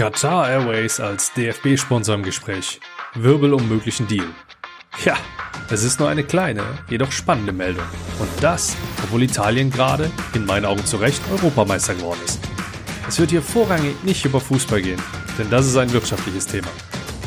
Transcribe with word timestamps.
Qatar 0.00 0.48
Airways 0.48 0.98
als 0.98 1.30
DFB-Sponsor 1.34 2.14
im 2.14 2.22
Gespräch. 2.22 2.80
Wirbel 3.12 3.52
um 3.52 3.68
möglichen 3.68 4.08
Deal. 4.08 4.24
Ja, 5.04 5.14
es 5.68 5.82
ist 5.82 6.00
nur 6.00 6.08
eine 6.08 6.24
kleine, 6.24 6.62
jedoch 6.88 7.12
spannende 7.12 7.52
Meldung. 7.52 7.84
Und 8.18 8.30
das, 8.40 8.74
obwohl 9.04 9.24
Italien 9.24 9.70
gerade, 9.70 10.10
in 10.32 10.46
meinen 10.46 10.64
Augen 10.64 10.86
zu 10.86 10.96
Recht, 10.96 11.20
Europameister 11.30 11.94
geworden 11.94 12.18
ist. 12.24 12.40
Es 13.08 13.20
wird 13.20 13.28
hier 13.28 13.42
vorrangig 13.42 14.02
nicht 14.02 14.24
über 14.24 14.40
Fußball 14.40 14.80
gehen, 14.80 15.02
denn 15.38 15.50
das 15.50 15.66
ist 15.66 15.76
ein 15.76 15.92
wirtschaftliches 15.92 16.46
Thema. 16.46 16.68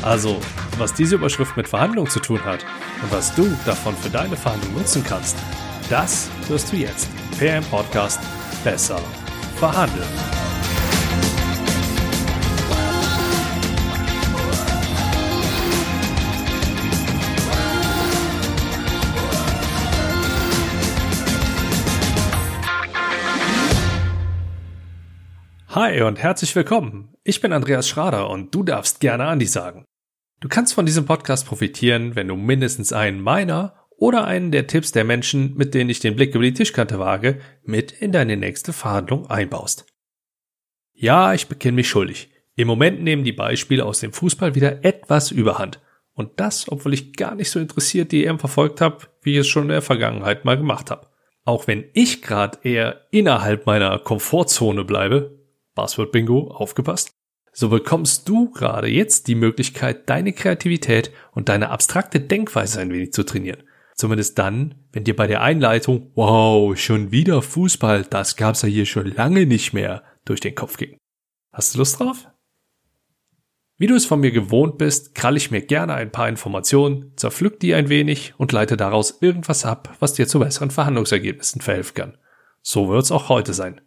Also, 0.02 0.40
was 0.76 0.94
diese 0.94 1.14
Überschrift 1.14 1.56
mit 1.56 1.68
Verhandlungen 1.68 2.10
zu 2.10 2.18
tun 2.18 2.44
hat 2.44 2.66
und 3.02 3.12
was 3.12 3.36
du 3.36 3.56
davon 3.64 3.96
für 3.96 4.10
deine 4.10 4.36
Verhandlungen 4.36 4.78
nutzen 4.78 5.04
kannst, 5.06 5.36
das 5.90 6.28
wirst 6.48 6.72
du 6.72 6.76
jetzt 6.78 7.08
PM 7.38 7.62
Podcast 7.66 8.18
besser 8.64 9.00
verhandeln. 9.60 10.33
Hi 25.74 26.02
und 26.02 26.20
herzlich 26.20 26.54
willkommen. 26.54 27.16
Ich 27.24 27.40
bin 27.40 27.52
Andreas 27.52 27.88
Schrader 27.88 28.30
und 28.30 28.54
du 28.54 28.62
darfst 28.62 29.00
gerne 29.00 29.24
Andi 29.24 29.46
sagen. 29.46 29.84
Du 30.38 30.46
kannst 30.46 30.72
von 30.72 30.86
diesem 30.86 31.04
Podcast 31.04 31.48
profitieren, 31.48 32.14
wenn 32.14 32.28
du 32.28 32.36
mindestens 32.36 32.92
einen 32.92 33.20
meiner 33.20 33.74
oder 33.96 34.24
einen 34.24 34.52
der 34.52 34.68
Tipps 34.68 34.92
der 34.92 35.02
Menschen, 35.02 35.56
mit 35.56 35.74
denen 35.74 35.90
ich 35.90 35.98
den 35.98 36.14
Blick 36.14 36.32
über 36.32 36.44
die 36.44 36.54
Tischkante 36.54 37.00
wage, 37.00 37.40
mit 37.64 37.90
in 37.90 38.12
deine 38.12 38.36
nächste 38.36 38.72
Verhandlung 38.72 39.28
einbaust. 39.28 39.84
Ja, 40.92 41.34
ich 41.34 41.48
bekenne 41.48 41.74
mich 41.74 41.88
schuldig. 41.88 42.30
Im 42.54 42.68
Moment 42.68 43.02
nehmen 43.02 43.24
die 43.24 43.32
Beispiele 43.32 43.84
aus 43.84 43.98
dem 43.98 44.12
Fußball 44.12 44.54
wieder 44.54 44.84
etwas 44.84 45.32
überhand. 45.32 45.80
Und 46.12 46.38
das, 46.38 46.70
obwohl 46.70 46.94
ich 46.94 47.14
gar 47.14 47.34
nicht 47.34 47.50
so 47.50 47.58
interessiert 47.58 48.12
die 48.12 48.26
EM 48.26 48.38
verfolgt 48.38 48.80
habe, 48.80 49.08
wie 49.22 49.32
ich 49.32 49.38
es 49.38 49.48
schon 49.48 49.64
in 49.64 49.70
der 49.70 49.82
Vergangenheit 49.82 50.44
mal 50.44 50.56
gemacht 50.56 50.92
habe. 50.92 51.08
Auch 51.44 51.66
wenn 51.66 51.86
ich 51.94 52.22
gerade 52.22 52.58
eher 52.62 53.08
innerhalb 53.10 53.66
meiner 53.66 53.98
Komfortzone 53.98 54.84
bleibe, 54.84 55.43
Buzzword 55.74 56.12
Bingo, 56.12 56.50
aufgepasst, 56.50 57.12
so 57.52 57.68
bekommst 57.68 58.28
du 58.28 58.50
gerade 58.50 58.88
jetzt 58.88 59.28
die 59.28 59.36
Möglichkeit, 59.36 60.08
deine 60.08 60.32
Kreativität 60.32 61.12
und 61.32 61.48
deine 61.48 61.70
abstrakte 61.70 62.20
Denkweise 62.20 62.80
ein 62.80 62.92
wenig 62.92 63.12
zu 63.12 63.24
trainieren. 63.24 63.62
Zumindest 63.94 64.38
dann, 64.38 64.74
wenn 64.92 65.04
dir 65.04 65.14
bei 65.14 65.28
der 65.28 65.42
Einleitung, 65.42 66.10
wow, 66.16 66.76
schon 66.76 67.12
wieder 67.12 67.42
Fußball, 67.42 68.04
das 68.04 68.36
gab's 68.36 68.62
ja 68.62 68.68
hier 68.68 68.86
schon 68.86 69.06
lange 69.06 69.46
nicht 69.46 69.72
mehr, 69.72 70.02
durch 70.24 70.40
den 70.40 70.56
Kopf 70.56 70.76
ging. 70.76 70.96
Hast 71.52 71.74
du 71.74 71.78
Lust 71.78 72.00
drauf? 72.00 72.26
Wie 73.76 73.86
du 73.86 73.94
es 73.94 74.06
von 74.06 74.20
mir 74.20 74.30
gewohnt 74.30 74.78
bist, 74.78 75.14
krall 75.14 75.36
ich 75.36 75.50
mir 75.50 75.60
gerne 75.60 75.94
ein 75.94 76.10
paar 76.10 76.28
Informationen, 76.28 77.12
zerpflück 77.16 77.60
die 77.60 77.74
ein 77.74 77.88
wenig 77.88 78.34
und 78.36 78.52
leite 78.52 78.76
daraus 78.76 79.18
irgendwas 79.20 79.64
ab, 79.64 79.96
was 80.00 80.14
dir 80.14 80.26
zu 80.26 80.40
besseren 80.40 80.70
Verhandlungsergebnissen 80.70 81.60
verhelfen 81.60 81.94
kann. 81.94 82.18
So 82.62 82.88
wird's 82.88 83.12
auch 83.12 83.28
heute 83.28 83.52
sein. 83.52 83.80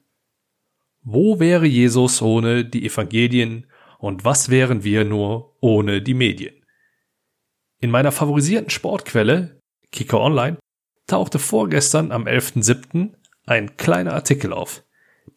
Wo 1.09 1.39
wäre 1.39 1.65
Jesus 1.65 2.21
ohne 2.21 2.65
die 2.65 2.85
Evangelien 2.85 3.67
und 3.97 4.25
was 4.25 4.49
wären 4.49 4.83
wir 4.83 5.05
nur 5.05 5.55
ohne 5.61 6.01
die 6.01 6.13
Medien? 6.13 6.53
In 7.79 7.91
meiner 7.91 8.11
favorisierten 8.11 8.69
Sportquelle, 8.69 9.61
Kicker 9.93 10.19
Online, 10.19 10.57
tauchte 11.07 11.39
vorgestern 11.39 12.11
am 12.11 12.25
11.07. 12.25 13.13
ein 13.45 13.77
kleiner 13.77 14.15
Artikel 14.15 14.51
auf. 14.51 14.83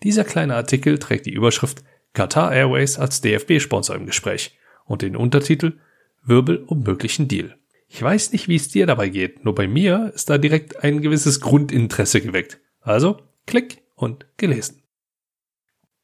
Dieser 0.03 0.25
kleine 0.25 0.57
Artikel 0.57 0.99
trägt 0.99 1.27
die 1.27 1.35
Überschrift 1.35 1.85
Qatar 2.15 2.53
Airways 2.53 2.99
als 2.99 3.21
DFB-Sponsor 3.21 3.95
im 3.95 4.07
Gespräch 4.07 4.59
und 4.87 5.03
den 5.03 5.15
Untertitel 5.15 5.79
Wirbel 6.25 6.65
um 6.67 6.83
möglichen 6.83 7.29
Deal. 7.29 7.57
Ich 7.87 8.03
weiß 8.03 8.33
nicht, 8.33 8.49
wie 8.49 8.57
es 8.57 8.71
dir 8.71 8.87
dabei 8.87 9.09
geht, 9.09 9.45
nur 9.45 9.55
bei 9.55 9.69
mir 9.69 10.11
ist 10.17 10.31
da 10.31 10.37
direkt 10.37 10.83
ein 10.83 11.01
gewisses 11.01 11.41
Grundinteresse 11.41 12.21
geweckt. 12.21 12.59
Also, 12.81 13.21
klick 13.47 13.85
und 13.95 14.27
gelesen. 14.37 14.80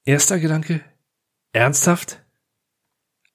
Erster 0.09 0.39
Gedanke, 0.39 0.83
ernsthaft? 1.53 2.25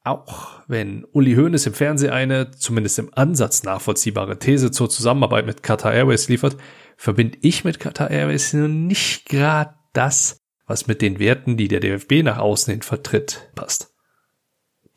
Auch 0.06 0.62
wenn 0.70 1.04
Uli 1.12 1.36
Hoeneß 1.36 1.66
im 1.66 1.74
Fernsehen 1.74 2.14
eine, 2.14 2.52
zumindest 2.52 2.98
im 2.98 3.10
Ansatz 3.14 3.64
nachvollziehbare 3.64 4.40
These 4.40 4.72
zur 4.72 4.90
Zusammenarbeit 4.90 5.46
mit 5.46 5.64
Qatar 5.64 5.94
Airways 5.94 6.30
liefert, 6.30 6.56
verbinde 6.96 7.38
ich 7.42 7.66
mit 7.66 7.82
Qatar 7.82 8.10
Airways 8.10 8.54
nicht 8.54 9.26
gerade 9.26 9.74
das, 9.92 10.38
was 10.66 10.88
mit 10.88 11.02
den 11.02 11.20
Werten, 11.20 11.58
die 11.58 11.68
der 11.68 11.82
DFB 11.82 12.24
nach 12.24 12.38
außen 12.38 12.72
hin 12.72 12.84
vertritt, 12.84 13.52
passt. 13.54 13.94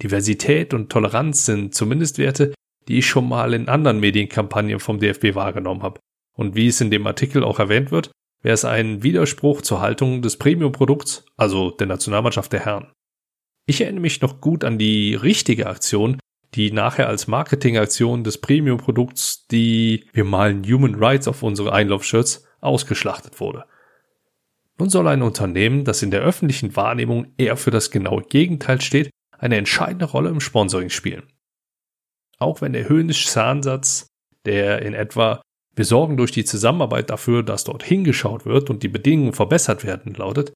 Diversität 0.00 0.74
und 0.74 0.92
Toleranz 0.92 1.44
sind 1.44 1.74
zumindest 1.74 2.18
Werte, 2.18 2.54
die 2.86 2.98
ich 2.98 3.06
schon 3.08 3.28
mal 3.28 3.52
in 3.52 3.68
anderen 3.68 3.98
Medienkampagnen 3.98 4.78
vom 4.78 5.00
DFB 5.00 5.34
wahrgenommen 5.34 5.82
habe. 5.82 5.98
Und 6.34 6.54
wie 6.54 6.68
es 6.68 6.80
in 6.80 6.92
dem 6.92 7.04
Artikel 7.08 7.42
auch 7.42 7.58
erwähnt 7.58 7.90
wird, 7.90 8.12
wäre 8.44 8.54
es 8.54 8.64
ein 8.64 9.02
Widerspruch 9.02 9.62
zur 9.62 9.80
Haltung 9.80 10.20
des 10.22 10.36
Premium-Produkts, 10.36 11.24
also 11.36 11.70
der 11.70 11.86
Nationalmannschaft 11.86 12.52
der 12.52 12.64
Herren. 12.64 12.92
Ich 13.66 13.80
erinnere 13.80 14.02
mich 14.02 14.20
noch 14.20 14.42
gut 14.42 14.64
an 14.64 14.78
die 14.78 15.14
richtige 15.14 15.66
Aktion, 15.66 16.20
die 16.54 16.70
nachher 16.70 17.08
als 17.08 17.26
Marketingaktion 17.26 18.22
des 18.22 18.38
Premium-Produkts, 18.38 19.46
die 19.46 20.04
wir 20.12 20.24
malen 20.24 20.62
Human 20.64 20.94
Rights 20.94 21.26
auf 21.26 21.42
unsere 21.42 21.72
Einlaufshirts, 21.72 22.46
ausgeschlachtet 22.60 23.40
wurde. 23.40 23.64
Nun 24.78 24.90
soll 24.90 25.08
ein 25.08 25.22
Unternehmen, 25.22 25.84
das 25.84 26.02
in 26.02 26.10
der 26.10 26.20
öffentlichen 26.20 26.76
Wahrnehmung 26.76 27.32
eher 27.38 27.56
für 27.56 27.70
das 27.70 27.90
genaue 27.90 28.22
Gegenteil 28.22 28.80
steht, 28.82 29.10
eine 29.38 29.56
entscheidende 29.56 30.04
Rolle 30.04 30.28
im 30.28 30.40
Sponsoring 30.40 30.90
spielen. 30.90 31.32
Auch 32.38 32.60
wenn 32.60 32.74
der 32.74 32.88
höhnische 32.88 33.42
Ansatz, 33.42 34.06
der 34.44 34.82
in 34.82 34.92
etwa 34.92 35.40
wir 35.76 35.84
sorgen 35.84 36.16
durch 36.16 36.30
die 36.30 36.44
Zusammenarbeit 36.44 37.10
dafür, 37.10 37.42
dass 37.42 37.64
dort 37.64 37.82
hingeschaut 37.82 38.46
wird 38.46 38.70
und 38.70 38.82
die 38.82 38.88
Bedingungen 38.88 39.32
verbessert 39.32 39.84
werden, 39.84 40.14
lautet, 40.14 40.52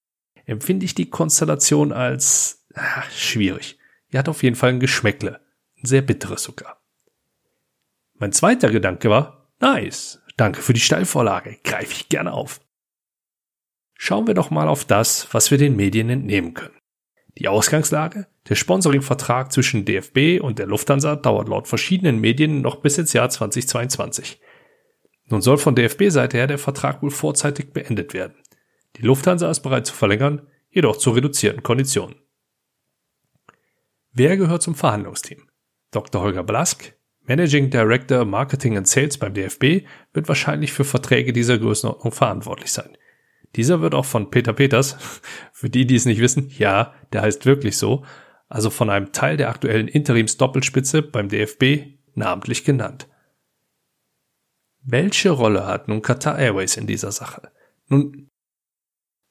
empfinde 0.46 0.84
ich 0.84 0.94
die 0.94 1.10
Konstellation 1.10 1.92
als 1.92 2.66
ach, 2.74 3.10
schwierig. 3.10 3.78
Die 4.12 4.18
hat 4.18 4.28
auf 4.28 4.42
jeden 4.42 4.56
Fall 4.56 4.70
ein 4.70 4.80
Geschmäckle. 4.80 5.40
Ein 5.80 5.86
sehr 5.86 6.02
bitteres 6.02 6.42
sogar. 6.42 6.80
Mein 8.14 8.32
zweiter 8.32 8.70
Gedanke 8.70 9.10
war, 9.10 9.52
nice, 9.60 10.22
danke 10.36 10.62
für 10.62 10.72
die 10.72 10.80
Steilvorlage, 10.80 11.58
greife 11.62 11.92
ich 11.92 12.08
gerne 12.08 12.32
auf. 12.32 12.60
Schauen 13.94 14.26
wir 14.26 14.34
doch 14.34 14.50
mal 14.50 14.68
auf 14.68 14.84
das, 14.84 15.28
was 15.32 15.50
wir 15.50 15.58
den 15.58 15.76
Medien 15.76 16.08
entnehmen 16.08 16.54
können. 16.54 16.76
Die 17.36 17.48
Ausgangslage, 17.48 18.26
der 18.48 18.56
Sponsoringvertrag 18.56 19.52
zwischen 19.52 19.84
DFB 19.84 20.40
und 20.40 20.58
der 20.58 20.66
Lufthansa 20.66 21.14
dauert 21.14 21.48
laut 21.48 21.68
verschiedenen 21.68 22.20
Medien 22.20 22.60
noch 22.62 22.76
bis 22.76 22.98
ins 22.98 23.12
Jahr 23.12 23.30
2022. 23.30 24.40
Nun 25.30 25.42
soll 25.42 25.58
von 25.58 25.74
DFB-Seite 25.74 26.36
her 26.36 26.46
der 26.46 26.58
Vertrag 26.58 27.02
wohl 27.02 27.10
vorzeitig 27.10 27.72
beendet 27.72 28.14
werden. 28.14 28.36
Die 28.96 29.02
Lufthansa 29.02 29.50
ist 29.50 29.60
bereit 29.60 29.86
zu 29.86 29.94
verlängern, 29.94 30.46
jedoch 30.70 30.96
zu 30.96 31.10
reduzierten 31.10 31.62
Konditionen. 31.62 32.16
Wer 34.12 34.36
gehört 34.36 34.62
zum 34.62 34.74
Verhandlungsteam? 34.74 35.48
Dr. 35.90 36.22
Holger 36.22 36.42
Blask, 36.42 36.94
Managing 37.22 37.70
Director 37.70 38.24
Marketing 38.24 38.76
and 38.76 38.88
Sales 38.88 39.18
beim 39.18 39.34
DFB, 39.34 39.86
wird 40.12 40.28
wahrscheinlich 40.28 40.72
für 40.72 40.84
Verträge 40.84 41.32
dieser 41.32 41.58
Größenordnung 41.58 42.12
verantwortlich 42.12 42.72
sein. 42.72 42.96
Dieser 43.56 43.80
wird 43.80 43.94
auch 43.94 44.04
von 44.04 44.30
Peter 44.30 44.52
Peters, 44.52 44.96
für 45.52 45.70
die, 45.70 45.86
die 45.86 45.96
es 45.96 46.04
nicht 46.04 46.20
wissen, 46.20 46.50
ja, 46.56 46.94
der 47.12 47.22
heißt 47.22 47.46
wirklich 47.46 47.76
so, 47.76 48.04
also 48.48 48.70
von 48.70 48.88
einem 48.90 49.12
Teil 49.12 49.36
der 49.36 49.50
aktuellen 49.50 49.88
Interims-Doppelspitze 49.88 51.02
beim 51.02 51.28
DFB 51.28 51.98
namentlich 52.14 52.64
genannt. 52.64 53.07
Welche 54.90 55.28
Rolle 55.28 55.66
hat 55.66 55.86
nun 55.88 56.00
Qatar 56.00 56.38
Airways 56.38 56.78
in 56.78 56.86
dieser 56.86 57.12
Sache? 57.12 57.52
Nun, 57.88 58.30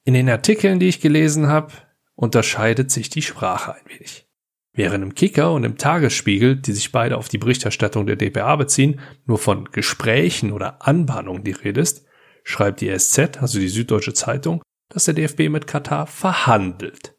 in 0.06 0.14
den 0.14 0.30
Artikeln, 0.30 0.80
die 0.80 0.88
ich 0.88 1.02
gelesen 1.02 1.48
habe, 1.48 1.74
unterscheidet 2.14 2.92
sich 2.92 3.10
die 3.10 3.24
Sprache 3.24 3.74
ein 3.74 3.86
wenig. 3.88 4.28
Während 4.74 5.04
im 5.04 5.16
Kicker 5.16 5.52
und 5.54 5.64
im 5.64 5.80
Tagesspiegel, 5.80 6.58
die 6.58 6.74
sich 6.74 6.92
beide 6.92 7.18
auf 7.18 7.28
die 7.28 7.40
Berichterstattung 7.40 8.06
der 8.06 8.18
DPA 8.18 8.56
beziehen, 8.56 9.00
nur 9.26 9.40
von 9.40 9.66
Gesprächen 9.72 10.52
oder 10.52 10.86
Anbahnungen 10.86 11.44
die 11.44 11.54
Rede 11.54 11.82
ist, 11.82 12.06
schreibt 12.44 12.82
die 12.82 12.96
SZ, 12.96 13.42
also 13.42 13.58
die 13.58 13.68
Süddeutsche 13.68 14.14
Zeitung, 14.14 14.62
dass 14.90 15.06
der 15.06 15.16
DFB 15.16 15.50
mit 15.50 15.66
Katar 15.66 16.06
verhandelt. 16.06 17.18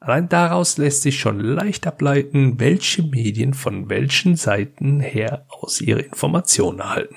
Allein 0.00 0.28
daraus 0.28 0.76
lässt 0.76 1.00
sich 1.00 1.18
schon 1.18 1.40
leicht 1.40 1.86
ableiten, 1.86 2.60
welche 2.60 3.02
Medien 3.04 3.54
von 3.54 3.88
welchen 3.88 4.36
Seiten 4.36 5.00
her 5.00 5.46
aus 5.48 5.80
ihre 5.80 6.02
Informationen 6.02 6.80
erhalten. 6.80 7.16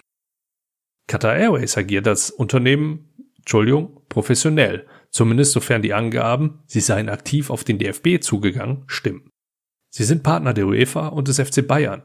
Qatar 1.08 1.36
Airways 1.36 1.78
agiert 1.78 2.08
als 2.08 2.32
Unternehmen, 2.32 3.10
Entschuldigung, 3.38 4.02
professionell, 4.10 4.88
zumindest 5.10 5.52
sofern 5.52 5.82
die 5.82 5.94
Angaben, 5.94 6.64
sie 6.66 6.80
seien 6.80 7.10
aktiv 7.10 7.50
auf 7.50 7.64
den 7.64 7.78
DFB 7.78 8.22
zugegangen, 8.22 8.84
stimmen. 8.88 9.30
Sie 9.90 10.06
sind 10.06 10.24
Partner 10.24 10.54
der 10.54 10.68
UEFA 10.68 11.08
und 11.08 11.28
des 11.28 11.40
FC 11.40 11.68
Bayern, 11.68 12.04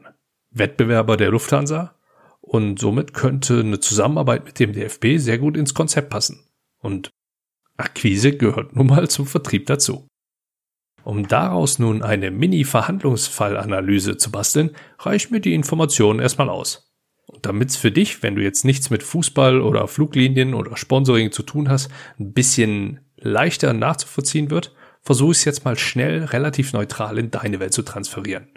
Wettbewerber 0.51 1.17
der 1.17 1.31
Lufthansa 1.31 1.95
und 2.41 2.79
somit 2.79 3.13
könnte 3.13 3.59
eine 3.59 3.79
Zusammenarbeit 3.79 4.45
mit 4.45 4.59
dem 4.59 4.73
DFB 4.73 5.17
sehr 5.17 5.37
gut 5.37 5.57
ins 5.57 5.73
Konzept 5.73 6.09
passen. 6.09 6.45
Und 6.79 7.09
Akquise 7.77 8.35
gehört 8.35 8.75
nun 8.75 8.87
mal 8.87 9.09
zum 9.09 9.25
Vertrieb 9.25 9.65
dazu. 9.67 10.07
Um 11.03 11.27
daraus 11.27 11.79
nun 11.79 12.03
eine 12.03 12.29
Mini-Verhandlungsfallanalyse 12.29 14.17
zu 14.17 14.31
basteln, 14.31 14.75
reicht 14.99 15.31
mir 15.31 15.39
die 15.39 15.53
Information 15.53 16.19
erstmal 16.19 16.49
aus. 16.49 16.88
Und 17.39 17.45
damit's 17.45 17.77
für 17.77 17.89
dich, 17.89 18.21
wenn 18.21 18.35
du 18.35 18.43
jetzt 18.43 18.65
nichts 18.65 18.89
mit 18.89 19.01
Fußball 19.01 19.61
oder 19.61 19.87
Fluglinien 19.87 20.53
oder 20.53 20.75
Sponsoring 20.75 21.31
zu 21.31 21.41
tun 21.41 21.69
hast, 21.69 21.89
ein 22.19 22.33
bisschen 22.33 22.99
leichter 23.15 23.71
nachzuvollziehen 23.71 24.51
wird, 24.51 24.75
versuche 25.01 25.31
ich 25.31 25.37
es 25.37 25.45
jetzt 25.45 25.63
mal 25.63 25.77
schnell 25.77 26.25
relativ 26.25 26.73
neutral 26.73 27.17
in 27.17 27.31
deine 27.31 27.61
Welt 27.61 27.71
zu 27.71 27.83
transferieren. 27.83 28.49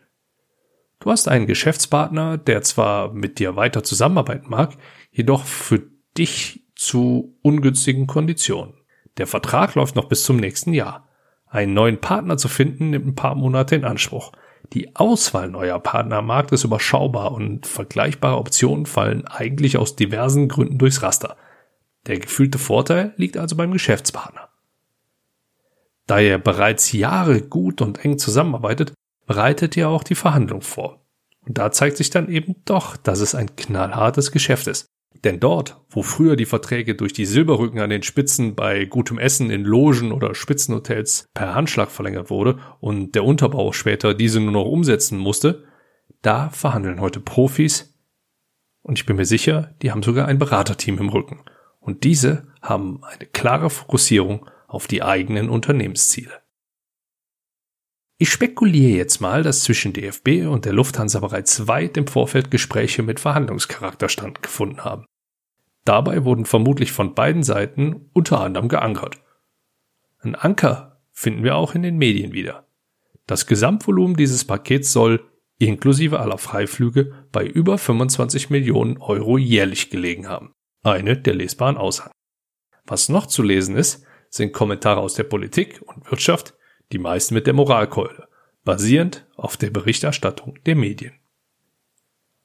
Du 0.98 1.12
hast 1.12 1.28
einen 1.28 1.46
Geschäftspartner, 1.46 2.38
der 2.38 2.62
zwar 2.62 3.12
mit 3.12 3.38
dir 3.38 3.54
weiter 3.54 3.84
zusammenarbeiten 3.84 4.50
mag, 4.50 4.76
jedoch 5.12 5.44
für 5.44 5.84
dich 6.18 6.64
zu 6.74 7.38
ungünstigen 7.42 8.08
Konditionen. 8.08 8.74
Der 9.16 9.28
Vertrag 9.28 9.76
läuft 9.76 9.94
noch 9.94 10.08
bis 10.08 10.24
zum 10.24 10.38
nächsten 10.38 10.74
Jahr. 10.74 11.08
Einen 11.46 11.74
neuen 11.74 12.00
Partner 12.00 12.36
zu 12.36 12.48
finden 12.48 12.90
nimmt 12.90 13.06
ein 13.06 13.14
paar 13.14 13.36
Monate 13.36 13.76
in 13.76 13.84
Anspruch. 13.84 14.32
Die 14.72 14.96
Auswahl 14.96 15.50
neuer 15.50 15.78
Partner 15.78 16.16
am 16.16 16.26
Markt 16.26 16.50
ist 16.52 16.64
überschaubar 16.64 17.32
und 17.32 17.66
vergleichbare 17.66 18.38
Optionen 18.38 18.86
fallen 18.86 19.26
eigentlich 19.26 19.76
aus 19.76 19.96
diversen 19.96 20.48
Gründen 20.48 20.78
durchs 20.78 21.02
Raster. 21.02 21.36
Der 22.06 22.18
gefühlte 22.18 22.58
Vorteil 22.58 23.12
liegt 23.16 23.36
also 23.36 23.54
beim 23.54 23.70
Geschäftspartner. 23.72 24.48
Da 26.06 26.20
er 26.20 26.38
bereits 26.38 26.92
Jahre 26.92 27.42
gut 27.42 27.82
und 27.82 28.02
eng 28.04 28.18
zusammenarbeitet, 28.18 28.94
bereitet 29.26 29.76
er 29.76 29.90
auch 29.90 30.04
die 30.04 30.14
Verhandlung 30.14 30.62
vor. 30.62 31.04
Und 31.46 31.58
da 31.58 31.70
zeigt 31.70 31.98
sich 31.98 32.10
dann 32.10 32.28
eben 32.28 32.56
doch, 32.64 32.96
dass 32.96 33.20
es 33.20 33.34
ein 33.34 33.54
knallhartes 33.56 34.32
Geschäft 34.32 34.68
ist. 34.68 34.86
Denn 35.24 35.38
dort, 35.38 35.80
wo 35.88 36.02
früher 36.02 36.36
die 36.36 36.46
Verträge 36.46 36.94
durch 36.94 37.12
die 37.12 37.26
Silberrücken 37.26 37.80
an 37.80 37.90
den 37.90 38.02
Spitzen 38.02 38.54
bei 38.54 38.84
gutem 38.86 39.18
Essen 39.18 39.50
in 39.50 39.62
Logen 39.62 40.12
oder 40.12 40.34
Spitzenhotels 40.34 41.28
per 41.34 41.54
Handschlag 41.54 41.90
verlängert 41.90 42.30
wurde 42.30 42.58
und 42.80 43.14
der 43.14 43.24
Unterbau 43.24 43.72
später 43.72 44.14
diese 44.14 44.40
nur 44.40 44.52
noch 44.52 44.64
umsetzen 44.64 45.18
musste, 45.18 45.64
da 46.22 46.50
verhandeln 46.50 47.00
heute 47.00 47.20
Profis 47.20 47.92
und 48.82 48.98
ich 48.98 49.06
bin 49.06 49.16
mir 49.16 49.24
sicher, 49.24 49.74
die 49.80 49.90
haben 49.90 50.02
sogar 50.02 50.26
ein 50.26 50.38
Beraterteam 50.38 50.98
im 50.98 51.08
Rücken. 51.08 51.40
Und 51.80 52.04
diese 52.04 52.48
haben 52.60 53.02
eine 53.04 53.26
klare 53.26 53.70
Fokussierung 53.70 54.48
auf 54.66 54.86
die 54.86 55.02
eigenen 55.02 55.48
Unternehmensziele. 55.48 56.41
Ich 58.22 58.30
spekuliere 58.30 58.96
jetzt 58.98 59.20
mal, 59.20 59.42
dass 59.42 59.64
zwischen 59.64 59.92
DFB 59.92 60.46
und 60.46 60.64
der 60.64 60.72
Lufthansa 60.72 61.18
bereits 61.18 61.66
weit 61.66 61.96
im 61.96 62.06
Vorfeld 62.06 62.52
Gespräche 62.52 63.02
mit 63.02 63.18
Verhandlungscharakter 63.18 64.08
stattgefunden 64.08 64.84
haben. 64.84 65.06
Dabei 65.84 66.24
wurden 66.24 66.44
vermutlich 66.44 66.92
von 66.92 67.16
beiden 67.16 67.42
Seiten 67.42 68.08
unter 68.12 68.40
anderem 68.40 68.68
geankert. 68.68 69.20
Ein 70.20 70.36
Anker 70.36 71.00
finden 71.10 71.42
wir 71.42 71.56
auch 71.56 71.74
in 71.74 71.82
den 71.82 71.98
Medien 71.98 72.32
wieder. 72.32 72.68
Das 73.26 73.48
Gesamtvolumen 73.48 74.14
dieses 74.14 74.44
Pakets 74.44 74.92
soll, 74.92 75.28
inklusive 75.58 76.20
aller 76.20 76.38
Freiflüge, 76.38 77.26
bei 77.32 77.44
über 77.44 77.76
25 77.76 78.50
Millionen 78.50 78.98
Euro 78.98 79.36
jährlich 79.36 79.90
gelegen 79.90 80.28
haben. 80.28 80.52
Eine 80.84 81.16
der 81.16 81.34
lesbaren 81.34 81.76
Aussagen. 81.76 82.12
Was 82.86 83.08
noch 83.08 83.26
zu 83.26 83.42
lesen 83.42 83.74
ist, 83.74 84.06
sind 84.30 84.52
Kommentare 84.52 85.00
aus 85.00 85.14
der 85.14 85.24
Politik 85.24 85.82
und 85.84 86.08
Wirtschaft, 86.08 86.54
die 86.92 86.98
meisten 86.98 87.34
mit 87.34 87.46
der 87.46 87.54
Moralkeule, 87.54 88.28
basierend 88.64 89.26
auf 89.36 89.56
der 89.56 89.70
Berichterstattung 89.70 90.58
der 90.66 90.76
Medien. 90.76 91.14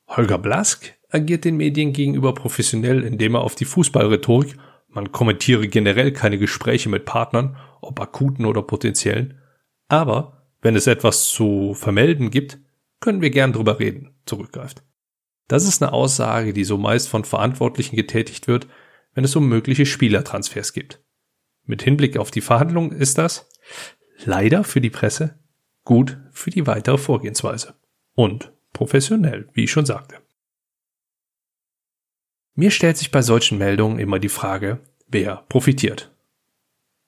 Holger 0.07 0.37
Blask 0.37 0.93
agiert 1.09 1.45
den 1.45 1.57
Medien 1.57 1.93
gegenüber 1.93 2.33
professionell, 2.33 3.03
indem 3.03 3.35
er 3.35 3.41
auf 3.41 3.55
die 3.55 3.65
Fußballrhetorik, 3.65 4.55
man 4.87 5.11
kommentiere 5.11 5.67
generell 5.67 6.11
keine 6.11 6.37
Gespräche 6.37 6.89
mit 6.89 7.05
Partnern, 7.05 7.57
ob 7.81 7.99
akuten 7.99 8.45
oder 8.45 8.63
potenziellen, 8.63 9.39
aber 9.87 10.47
wenn 10.61 10.75
es 10.75 10.87
etwas 10.87 11.29
zu 11.29 11.73
vermelden 11.73 12.31
gibt, 12.31 12.57
können 12.99 13.21
wir 13.21 13.29
gern 13.29 13.53
drüber 13.53 13.79
reden, 13.79 14.15
zurückgreift. 14.25 14.83
Das 15.47 15.65
ist 15.65 15.81
eine 15.81 15.93
Aussage, 15.93 16.51
die 16.51 16.63
so 16.63 16.77
meist 16.77 17.07
von 17.07 17.23
Verantwortlichen 17.23 17.95
getätigt 17.95 18.47
wird, 18.47 18.67
wenn 19.13 19.23
es 19.23 19.35
um 19.35 19.47
mögliche 19.47 19.85
Spielertransfers 19.85 20.73
gibt. 20.73 21.01
Mit 21.65 21.83
Hinblick 21.83 22.17
auf 22.17 22.31
die 22.31 22.41
Verhandlungen 22.41 22.91
ist 22.91 23.17
das, 23.17 23.49
leider 24.25 24.63
für 24.63 24.81
die 24.81 24.89
Presse, 24.89 25.37
gut 25.83 26.17
für 26.31 26.49
die 26.49 26.67
weitere 26.67 26.97
Vorgehensweise. 26.97 27.75
Und 28.13 28.51
professionell, 28.73 29.47
wie 29.53 29.65
ich 29.65 29.71
schon 29.71 29.85
sagte. 29.85 30.17
Mir 32.55 32.71
stellt 32.71 32.97
sich 32.97 33.11
bei 33.11 33.21
solchen 33.21 33.57
Meldungen 33.57 33.99
immer 33.99 34.19
die 34.19 34.29
Frage, 34.29 34.79
wer 35.07 35.45
profitiert. 35.47 36.11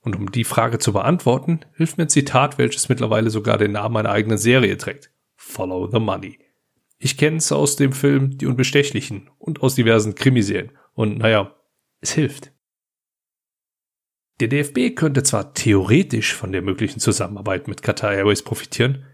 Und 0.02 0.16
um 0.16 0.32
die 0.32 0.44
Frage 0.44 0.80
zu 0.80 0.94
beantworten, 0.94 1.62
hilft 1.74 1.98
mir 1.98 2.06
ein 2.06 2.10
Zitat, 2.10 2.58
welches 2.58 2.88
mittlerweile 2.88 3.30
sogar 3.30 3.58
den 3.58 3.72
Namen 3.72 3.98
einer 3.98 4.12
eigenen 4.12 4.38
Serie 4.38 4.78
trägt. 4.78 5.12
Follow 5.36 5.90
the 5.92 6.00
Money. 6.00 6.40
Ich 7.00 7.18
kenne 7.18 7.38
es 7.38 7.52
aus 7.52 7.76
dem 7.76 7.94
Film 7.94 8.38
Die 8.38 8.46
Unbestechlichen 8.46 9.30
und 9.40 9.62
aus 9.62 9.76
diversen 9.76 10.16
Krimiserien. 10.16 10.72
Und 10.94 11.18
naja, 11.18 11.56
es 12.02 12.12
hilft. 12.12 12.52
Der 14.40 14.48
DFB 14.48 14.96
könnte 14.96 15.24
zwar 15.24 15.54
theoretisch 15.54 16.34
von 16.34 16.52
der 16.52 16.62
möglichen 16.62 17.00
Zusammenarbeit 17.00 17.68
mit 17.68 17.84
Qatar 17.84 18.14
Airways 18.14 18.42
profitieren, 18.42 19.06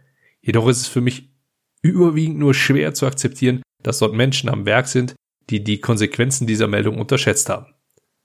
jedoch 0.42 0.68
ist 0.68 0.82
es 0.82 0.88
für 0.88 1.02
mich 1.02 1.30
überwiegend 1.82 2.38
nur 2.38 2.54
schwer 2.54 2.94
zu 2.94 3.08
akzeptieren, 3.08 3.64
dass 3.82 4.00
dort 4.00 4.14
Menschen 4.14 4.50
am 4.50 4.66
Werk 4.66 4.88
sind, 4.88 5.16
die 5.50 5.64
die 5.64 5.80
Konsequenzen 5.80 6.48
dieser 6.48 6.68
Meldung 6.68 7.00
unterschätzt 7.00 7.50
haben. 7.50 7.74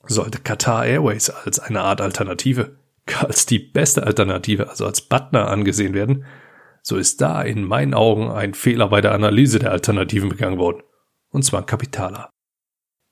Sollte 0.04 0.40
Qatar 0.40 0.86
Airways 0.86 1.30
als 1.30 1.58
eine 1.58 1.80
Art 1.80 2.00
Alternative, 2.00 2.76
als 3.18 3.46
die 3.46 3.58
beste 3.58 4.06
Alternative, 4.06 4.68
also 4.68 4.86
als 4.86 5.00
Butler 5.00 5.48
angesehen 5.48 5.94
werden, 5.94 6.24
so 6.82 6.96
ist 6.96 7.20
da 7.20 7.42
in 7.42 7.64
meinen 7.64 7.94
Augen 7.94 8.30
ein 8.30 8.54
Fehler 8.54 8.88
bei 8.88 9.00
der 9.00 9.12
Analyse 9.12 9.58
der 9.58 9.72
Alternativen 9.72 10.30
begangen 10.30 10.58
worden. 10.58 10.82
Und 11.30 11.44
zwar 11.44 11.60
ein 11.60 11.66
kapitaler. 11.66 12.30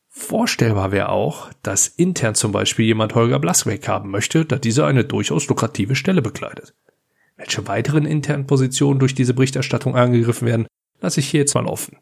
Vorstellbar 0.08 0.90
wäre 0.90 1.10
auch, 1.10 1.52
dass 1.62 1.86
intern 1.86 2.34
zum 2.34 2.50
Beispiel 2.50 2.86
jemand 2.86 3.14
Holger 3.14 3.38
Blasweg 3.38 3.86
haben 3.88 4.10
möchte, 4.10 4.44
da 4.44 4.56
dieser 4.56 4.86
eine 4.86 5.04
durchaus 5.04 5.46
lukrative 5.48 5.94
Stelle 5.94 6.22
bekleidet. 6.22 6.74
Welche 7.36 7.66
weiteren 7.68 8.04
internen 8.04 8.46
Positionen 8.46 8.98
durch 8.98 9.14
diese 9.14 9.34
Berichterstattung 9.34 9.96
angegriffen 9.96 10.46
werden, 10.46 10.66
lasse 11.00 11.20
ich 11.20 11.28
hier 11.28 11.40
jetzt 11.40 11.54
mal 11.54 11.66
offen. 11.66 11.98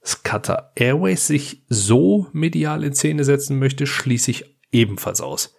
Dass 0.00 0.22
Qatar 0.22 0.72
Airways 0.74 1.26
sich 1.26 1.64
so 1.68 2.28
medial 2.32 2.84
in 2.84 2.94
Szene 2.94 3.24
setzen 3.24 3.58
möchte, 3.58 3.86
schließe 3.86 4.30
ich 4.30 4.58
ebenfalls 4.70 5.20
aus. 5.20 5.54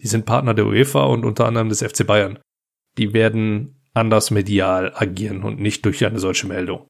Die 0.00 0.06
sind 0.06 0.26
Partner 0.26 0.54
der 0.54 0.66
UEFA 0.66 1.04
und 1.04 1.24
unter 1.24 1.46
anderem 1.46 1.68
des 1.68 1.82
FC 1.82 2.06
Bayern. 2.06 2.38
Die 2.98 3.12
werden 3.12 3.82
anders 3.94 4.30
medial 4.30 4.92
agieren 4.94 5.42
und 5.42 5.60
nicht 5.60 5.84
durch 5.84 6.04
eine 6.04 6.18
solche 6.18 6.46
Meldung. 6.46 6.86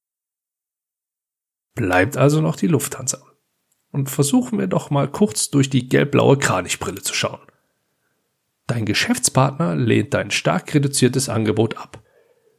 Bleibt 1.74 2.16
also 2.16 2.40
noch 2.40 2.56
die 2.56 2.68
Lufthansa 2.68 3.31
und 3.92 4.10
versuchen 4.10 4.58
wir 4.58 4.66
doch 4.66 4.90
mal 4.90 5.06
kurz 5.06 5.50
durch 5.50 5.70
die 5.70 5.88
gelb-blaue 5.88 6.38
Kranichbrille 6.38 7.02
zu 7.02 7.14
schauen. 7.14 7.40
Dein 8.66 8.86
Geschäftspartner 8.86 9.76
lehnt 9.76 10.14
dein 10.14 10.30
stark 10.30 10.74
reduziertes 10.74 11.28
Angebot 11.28 11.76
ab. 11.76 12.02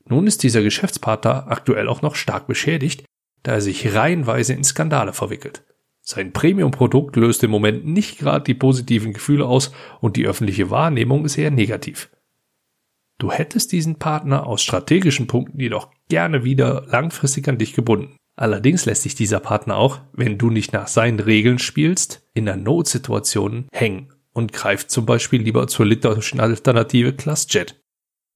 Nun 0.06 0.28
ist 0.28 0.44
dieser 0.44 0.62
Geschäftspartner 0.62 1.48
aktuell 1.48 1.88
auch 1.88 2.02
noch 2.02 2.16
stark 2.16 2.48
beschädigt, 2.48 3.04
da 3.42 3.54
er 3.54 3.62
sich 3.62 3.94
reihenweise 3.94 4.54
in 4.54 4.63
Skandale 4.63 5.13
verwickelt. 5.13 5.63
Sein 6.02 6.34
Premium-Produkt 6.34 7.16
löst 7.16 7.44
im 7.44 7.52
Moment 7.52 7.86
nicht 7.86 8.20
gerade 8.20 8.44
die 8.44 8.54
positiven 8.54 9.13
Gefühle 9.13 9.46
aus 9.46 9.72
und 10.02 10.18
die 10.18 10.28
öffentliche 10.28 10.70
Wahrnehmung 10.70 11.25
ist 11.25 11.38
eher 11.38 11.52
negativ. 11.52 12.10
Du 13.18 13.32
hättest 13.32 13.72
diesen 13.72 14.00
Partner 14.00 14.46
aus 14.46 14.62
strategischen 14.62 15.28
Punkten 15.28 15.60
jedoch 15.60 15.90
gerne 16.10 16.44
wieder 16.44 16.86
langfristig 16.88 17.48
an 17.48 17.58
dich 17.58 17.74
gebunden. 17.74 18.18
Allerdings 18.36 18.86
lässt 18.86 19.04
sich 19.04 19.16
dieser 19.16 19.40
Partner 19.40 19.78
auch, 19.78 20.02
wenn 20.12 20.38
du 20.38 20.50
nicht 20.50 20.74
nach 20.74 20.88
seinen 20.88 21.20
Regeln 21.20 21.60
spielst, 21.60 22.28
in 22.34 22.46
der 22.46 22.56
Notsituation 22.56 23.68
hängen 23.72 24.12
und 24.34 24.54
greift 24.54 24.90
zum 24.90 25.06
Beispiel 25.06 25.42
lieber 25.42 25.68
zur 25.68 25.86
litauischen 25.86 26.40
Alternative 26.40 27.13
ClassJet. 27.13 27.80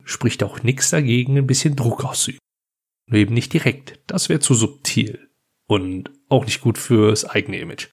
Spricht 0.04 0.44
auch 0.44 0.62
nichts 0.62 0.92
dagegen, 0.92 1.38
ein 1.38 1.48
bisschen 1.48 1.76
Druck 1.76 2.06
auszuüben. 2.06 2.40
Nur 3.08 3.20
eben 3.20 3.34
nicht 3.34 3.54
direkt, 3.54 4.00
das 4.06 4.30
wäre 4.30 4.40
zu 4.40 4.54
subtil 4.54 5.30
und 5.66 6.12
auch 6.30 6.46
nicht 6.46 6.62
gut 6.62 6.78
fürs 6.78 7.26
eigene 7.26 7.60
Image. 7.60 7.90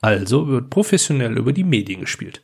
Also 0.00 0.46
wird 0.46 0.70
professionell 0.70 1.36
über 1.36 1.52
die 1.52 1.64
Medien 1.64 2.00
gespielt. 2.00 2.42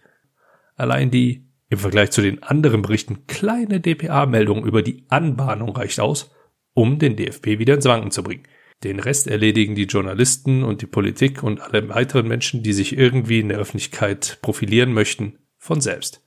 Allein 0.74 1.10
die 1.10 1.46
im 1.68 1.78
Vergleich 1.78 2.10
zu 2.10 2.20
den 2.20 2.42
anderen 2.42 2.82
Berichten 2.82 3.26
kleine 3.26 3.80
DPA-Meldung 3.80 4.66
über 4.66 4.82
die 4.82 5.04
Anbahnung 5.08 5.76
reicht 5.76 6.00
aus, 6.00 6.30
um 6.72 6.98
den 6.98 7.16
DFB 7.16 7.58
wieder 7.58 7.74
ins 7.74 7.84
Wanken 7.84 8.10
zu 8.10 8.22
bringen. 8.22 8.44
Den 8.84 9.00
Rest 9.00 9.26
erledigen 9.26 9.74
die 9.74 9.84
Journalisten 9.84 10.62
und 10.62 10.82
die 10.82 10.86
Politik 10.86 11.42
und 11.42 11.60
alle 11.60 11.88
weiteren 11.88 12.28
Menschen, 12.28 12.62
die 12.62 12.74
sich 12.74 12.96
irgendwie 12.96 13.40
in 13.40 13.48
der 13.48 13.58
Öffentlichkeit 13.58 14.38
profilieren 14.42 14.92
möchten, 14.92 15.38
von 15.56 15.80
selbst. 15.80 16.22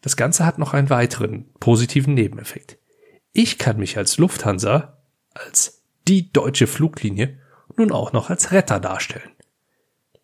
Das 0.00 0.16
Ganze 0.16 0.44
hat 0.44 0.58
noch 0.58 0.74
einen 0.74 0.90
weiteren 0.90 1.46
positiven 1.60 2.14
Nebeneffekt. 2.14 2.78
Ich 3.32 3.58
kann 3.58 3.78
mich 3.78 3.96
als 3.96 4.18
Lufthansa, 4.18 5.02
als 5.34 5.84
die 6.08 6.32
deutsche 6.32 6.66
Fluglinie, 6.66 7.38
nun 7.76 7.92
auch 7.92 8.12
noch 8.12 8.28
als 8.28 8.50
Retter 8.50 8.80
darstellen. 8.80 9.30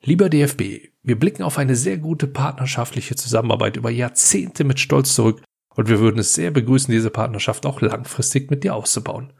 Lieber 0.03 0.29
DFB, 0.29 0.89
wir 1.05 1.19
blicken 1.19 1.45
auf 1.45 1.59
eine 1.59 1.77
sehr 1.77 1.99
gute 1.99 2.27
partnerschaftliche 2.27 3.15
Zusammenarbeit 3.15 3.77
über 3.77 3.91
Jahrzehnte 3.91 4.65
mit 4.65 4.81
Stolz 4.81 5.15
zurück 5.15 5.43
Und 5.75 5.89
wir 5.89 6.01
würden 6.01 6.19
es 6.19 6.35
sehr 6.35 6.51
begrüßen, 6.51 6.93
diese 6.93 7.11
Partnerschaft 7.11 7.65
auch 7.65 7.81
langfristig 7.81 8.51
mit 8.51 8.65
dir 8.65 8.75
auszubauen. 8.75 9.33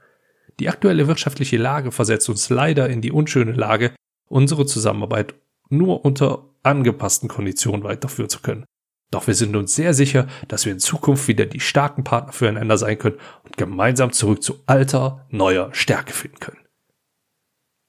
Die 0.63 0.69
aktuelle 0.69 1.09
wirtschaftliche 1.09 1.57
Lage 1.57 1.91
versetzt 1.91 2.29
uns 2.29 2.49
leider 2.49 2.89
in 2.89 3.01
die 3.01 3.11
unschöne 3.11 3.51
Lage, 3.51 3.97
unsere 4.29 4.65
Zusammenarbeit 4.65 5.35
nur 5.71 6.05
unter 6.05 6.51
angepassten 6.63 7.29
Konditionen 7.29 7.83
weiterführen 7.83 8.29
zu 8.29 8.39
können. 8.43 8.65
Doch 9.11 9.27
wir 9.27 9.35
sind 9.35 9.57
uns 9.57 9.75
sehr 9.75 9.93
sicher, 9.93 10.29
dass 10.47 10.65
wir 10.65 10.73
in 10.73 10.79
Zukunft 10.79 11.27
wieder 11.27 11.47
die 11.47 11.59
starken 11.59 12.05
Partner 12.05 12.33
füreinander 12.33 12.79
sein 12.79 12.97
können 12.97 13.19
und 13.43 13.57
gemeinsam 13.57 14.13
zurück 14.13 14.41
zu 14.41 14.63
alter, 14.67 15.27
neuer 15.31 15.75
Stärke 15.75 16.13
finden 16.13 16.39
können. 16.39 16.65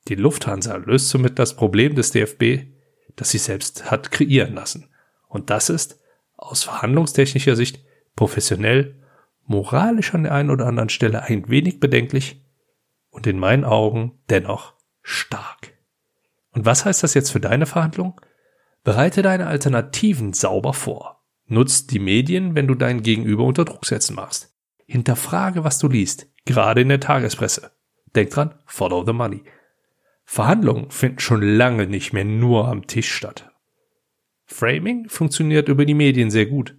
Die 0.07 0.15
Lufthansa 0.15 0.75
löst 0.77 1.09
somit 1.09 1.37
das 1.37 1.55
Problem 1.55 1.93
des 1.93 2.09
DFB, 2.09 2.71
das 3.15 3.29
sie 3.29 3.37
selbst 3.37 3.91
hat 3.91 4.09
kreieren 4.09 4.55
lassen. 4.55 4.89
Und 5.27 5.51
das 5.51 5.69
ist, 5.69 5.99
aus 6.37 6.63
verhandlungstechnischer 6.63 7.55
Sicht, 7.55 7.85
professionell, 8.15 8.99
moralisch 9.45 10.15
an 10.15 10.23
der 10.23 10.33
einen 10.33 10.49
oder 10.49 10.65
anderen 10.65 10.89
Stelle 10.89 11.21
ein 11.21 11.47
wenig 11.49 11.79
bedenklich 11.79 12.42
und 13.13 13.27
in 13.27 13.39
meinen 13.39 13.63
Augen 13.63 14.19
dennoch 14.29 14.73
stark. 15.01 15.77
Und 16.51 16.65
was 16.65 16.85
heißt 16.85 17.03
das 17.03 17.13
jetzt 17.13 17.31
für 17.31 17.39
deine 17.39 17.65
Verhandlung? 17.65 18.19
Bereite 18.83 19.21
deine 19.21 19.47
Alternativen 19.47 20.33
sauber 20.33 20.73
vor. 20.73 21.23
Nutz 21.45 21.87
die 21.87 21.99
Medien, 21.99 22.55
wenn 22.55 22.67
du 22.67 22.75
deinen 22.75 23.03
Gegenüber 23.03 23.43
unter 23.43 23.65
Druck 23.65 23.85
setzen 23.85 24.15
machst. 24.15 24.53
Hinterfrage, 24.85 25.63
was 25.63 25.79
du 25.79 25.87
liest, 25.87 26.27
gerade 26.45 26.81
in 26.81 26.89
der 26.89 26.99
Tagespresse. 26.99 27.71
Denk 28.15 28.31
dran, 28.31 28.55
follow 28.65 29.05
the 29.05 29.13
money. 29.13 29.43
Verhandlungen 30.25 30.89
finden 30.89 31.19
schon 31.19 31.41
lange 31.41 31.87
nicht 31.87 32.13
mehr 32.13 32.25
nur 32.25 32.67
am 32.67 32.87
Tisch 32.87 33.11
statt. 33.11 33.51
Framing 34.45 35.07
funktioniert 35.09 35.69
über 35.69 35.85
die 35.85 35.93
Medien 35.93 36.31
sehr 36.31 36.45
gut. 36.45 36.75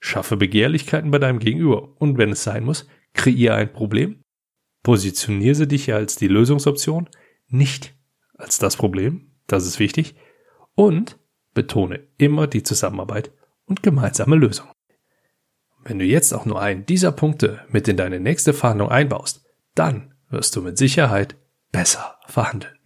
Schaffe 0.00 0.36
Begehrlichkeiten 0.36 1.10
bei 1.10 1.18
deinem 1.18 1.38
Gegenüber 1.38 2.00
und 2.00 2.18
wenn 2.18 2.30
es 2.30 2.44
sein 2.44 2.64
muss, 2.64 2.86
kreiere 3.14 3.56
ein 3.56 3.72
Problem. 3.72 4.22
Positioniere 4.82 5.66
dich 5.66 5.92
als 5.92 6.16
die 6.16 6.28
Lösungsoption, 6.28 7.08
nicht 7.48 7.94
als 8.36 8.58
das 8.58 8.76
Problem, 8.76 9.32
das 9.46 9.66
ist 9.66 9.78
wichtig, 9.78 10.14
und 10.74 11.18
betone 11.54 12.06
immer 12.18 12.46
die 12.46 12.62
Zusammenarbeit 12.62 13.32
und 13.66 13.82
gemeinsame 13.82 14.36
Lösung. 14.36 14.68
Wenn 15.84 15.98
du 15.98 16.04
jetzt 16.04 16.32
auch 16.32 16.44
nur 16.44 16.60
einen 16.60 16.86
dieser 16.86 17.12
Punkte 17.12 17.64
mit 17.70 17.88
in 17.88 17.96
deine 17.96 18.20
nächste 18.20 18.52
Verhandlung 18.52 18.90
einbaust, 18.90 19.44
dann 19.74 20.14
wirst 20.30 20.54
du 20.54 20.62
mit 20.62 20.78
Sicherheit 20.78 21.36
besser 21.72 22.18
verhandeln. 22.26 22.78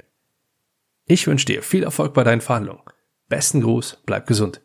Ich 1.07 1.27
wünsche 1.27 1.47
dir 1.47 1.63
viel 1.63 1.83
Erfolg 1.83 2.15
bei 2.15 2.25
deinen 2.25 2.41
Verhandlungen. 2.41 2.83
Besten 3.29 3.61
Gruß, 3.61 4.03
bleib 4.07 4.27
gesund. 4.27 4.63